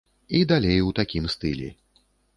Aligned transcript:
І 0.37 0.39
далей 0.51 0.79
у 0.85 0.89
такім 1.01 1.27
стылі. 1.35 1.69